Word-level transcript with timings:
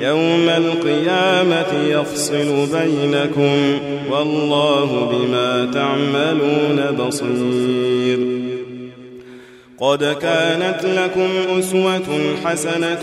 يوم 0.00 0.48
القيامة 0.48 1.84
يفصل 1.88 2.66
بينكم 2.72 3.78
والله 4.10 5.10
بما 5.12 5.70
تعملون 5.74 7.06
بصير. 7.06 8.18
قد 9.80 10.04
كانت 10.04 10.84
لكم 10.84 11.58
أسوة 11.58 12.34
حسنة 12.44 13.02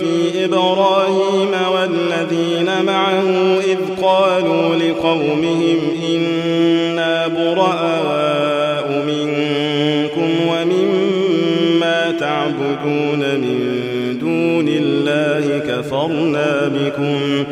في 0.00 0.44
إبراهيم 0.44 1.50
والذين 1.74 2.84
معه 2.86 3.24
إذ 3.64 4.02
قالوا 4.02 4.74
لقومهم 4.74 5.78
إنا 6.14 7.26
براء 7.28 8.51
تعبدون 12.22 13.18
من 13.18 13.58
دون 14.20 14.68
الله 14.68 15.58
كفرنا 15.58 16.68
بكم 16.68 17.44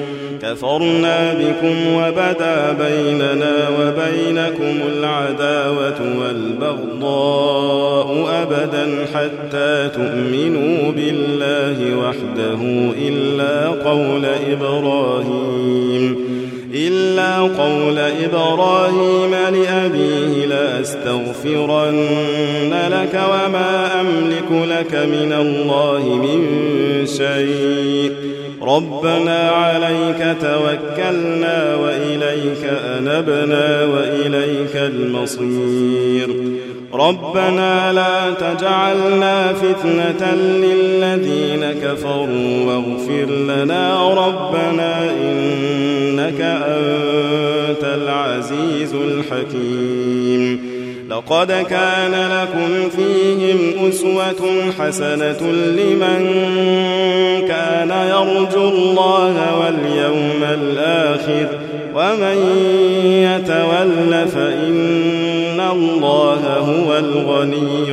كفرنا 0.43 1.35
بكم 1.35 1.77
وبدا 1.95 2.73
بيننا 2.73 3.69
وبينكم 3.69 4.81
العداوة 4.97 6.01
والبغضاء 6.21 8.09
أبدا 8.43 9.07
حتى 9.15 9.89
تؤمنوا 9.95 10.93
بالله 10.93 11.97
وحده 11.97 12.61
إلا 13.09 13.69
قول 13.69 14.25
إبراهيم 14.53 16.17
إلا 16.75 17.39
قول 17.39 17.99
إبراهيم 17.99 19.31
لأبيه 19.31 20.40
لأستغفرن 20.81 22.73
لك 22.89 23.21
وما 23.31 24.01
أملك 24.01 24.51
لك 24.69 24.95
من 24.95 25.33
الله 25.33 26.03
من 26.09 26.41
شيء. 27.07 28.13
ربنا 28.63 29.51
عليك 29.51 30.37
توكلنا 30.41 31.75
وإليك 31.75 32.65
أنبنا 32.99 33.85
وإليك 33.85 34.77
المصير. 34.77 36.29
ربنا 36.95 37.93
لا 37.93 38.31
تجعلنا 38.31 39.53
فتنة 39.53 40.35
للذين 40.35 41.73
كفروا 41.83 42.65
واغفر 42.67 43.27
لنا 43.31 44.15
ربنا 44.15 45.11
إنك 46.21 46.41
أنت 46.41 47.85
العزيز 47.85 48.95
الحكيم. 48.95 50.71
لقد 51.11 51.53
كان 51.53 52.13
لكم 52.13 52.89
فيهم 52.97 53.89
أسوة 53.89 54.73
حسنة 54.79 55.53
لمن 55.53 56.31
كان 57.49 57.91
يرجو 57.91 58.69
الله 58.69 59.59
واليوم 59.61 60.43
الآخر 60.43 61.49
ومن 61.95 62.39
يتول 63.05 64.29
فإن 64.29 65.61
الله 65.73 66.57
هو 66.59 66.99
الغني 66.99 67.93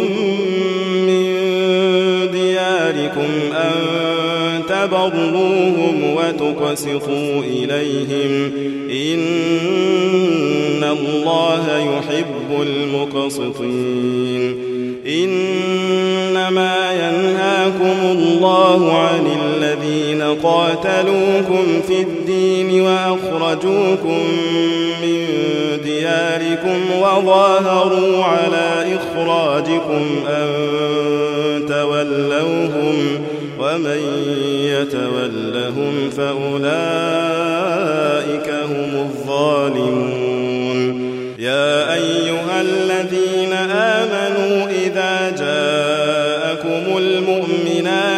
دياركم 3.15 3.31
أن 3.55 3.71
تبروهم 4.69 6.15
وتقسطوا 6.15 7.43
إليهم 7.43 8.51
إن 8.91 10.83
الله 10.83 11.65
يحب 11.77 12.61
المقسطين 12.61 14.41
إنما 15.07 16.91
ينهاكم 16.93 17.97
الله 18.11 18.81
عن 18.97 19.25
الذين 19.91 20.21
قاتلوكم 20.21 21.81
في 21.87 22.01
الدين 22.01 22.81
وأخرجوكم 22.81 24.19
من 25.01 25.25
دياركم 25.83 26.79
وظاهروا 27.01 28.23
على 28.23 28.95
إخراجكم 28.95 30.05
أن 30.29 30.47
تولوهم 31.67 33.25
ومن 33.59 34.01
يتولهم 34.63 36.09
فأولئك 36.17 36.69
هم 38.49 39.09
الظالمون. 39.09 40.31
يا 41.39 41.93
أيها 41.93 42.61
الذين 42.61 43.53
آمنوا 43.71 44.67
إذا 44.69 45.35
جاءكم 45.39 46.95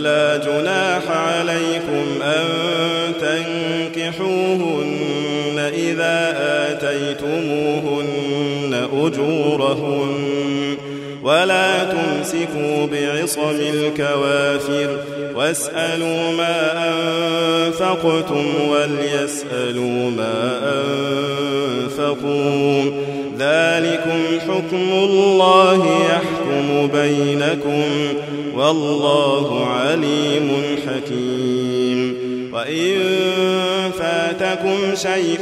ولا 0.00 0.36
جناح 0.36 1.02
عليكم 1.10 2.22
أن 2.22 2.44
تنكحوهن 3.94 4.90
إذا 5.58 6.36
آتيتموهن 6.70 8.08
أجورهن. 8.92 10.76
ولا 11.22 11.84
تمسكوا 11.84 12.86
بعصم 12.92 13.60
الكوافر. 13.60 14.98
واسألوا 15.34 16.32
ما 16.32 16.72
أنفقتم 16.88 18.46
وليسألوا 18.70 20.10
ما 20.10 20.60
أنفقوا. 21.78 22.99
حكم 24.50 24.92
الله 24.92 25.86
يحكم 26.10 26.88
بينكم 26.94 27.82
والله 28.54 29.66
عليم 29.66 30.50
حكيم. 30.86 32.14
وإن 32.52 32.96
فاتكم 33.98 34.78
شيء 34.94 35.40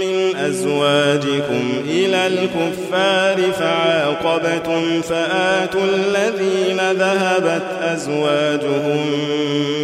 من 0.00 0.36
أزواجكم 0.36 1.64
إلى 1.88 2.26
الكفار 2.26 3.52
فعاقبتم 3.52 5.00
فآتوا 5.00 5.80
الذين 5.80 6.80
ذهبت 6.92 7.62
أزواجهم 7.82 9.00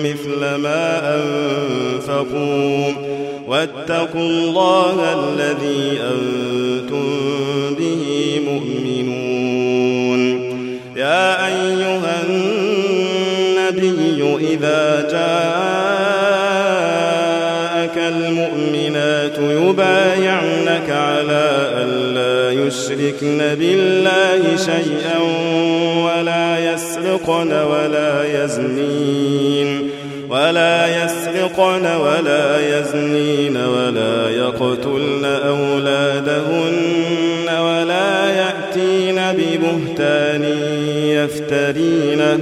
مثل 0.05 0.41
ما 0.55 1.15
أنفقوا. 1.15 2.93
واتقوا 3.49 4.21
الله 4.21 4.97
الذي 5.13 6.01
أنتم 6.01 7.12
إذا 14.53 15.09
جاءك 15.11 16.33
المؤمنات 17.99 19.39
يبايعنك 19.39 20.91
على 20.91 21.69
ألا 21.83 22.67
يشركن 22.67 23.39
بالله 23.39 24.57
شيئا 24.57 25.19
ولا 26.05 26.73
يسرقن 26.73 27.53
ولا 27.53 28.45
يزنين 28.45 29.91
ولا 30.31 31.05
يسرقن 31.05 31.87
ولا 31.87 32.79
يزنين 32.79 33.57
ولا 33.57 34.31
يقتلن 34.31 35.25
أولادهن 35.25 36.83
ولا 37.49 38.31
يأتين 38.31 39.21
ببهتان 39.33 40.45
يفترينه 41.05 42.39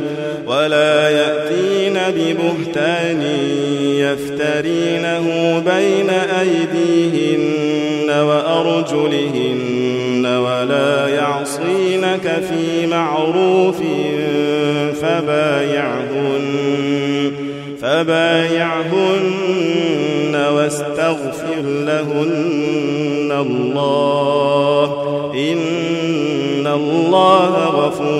ولا 0.50 1.11
يأتين 1.11 1.99
ببهتان 2.08 3.23
يفترينه 3.82 5.58
بين 5.58 6.11
أيديهن 6.41 8.11
وأرجلهن 8.11 9.61
ولا 10.26 11.08
يعصينك 11.08 12.43
في 12.50 12.87
معروف 12.87 13.76
فبايعهن 15.02 16.50
فبايعهن 17.82 19.31
واستغفر 20.55 21.62
لهن 21.64 23.32
الله 23.32 24.85
إن 25.35 26.67
الله 26.67 27.64
غفور 27.64 28.19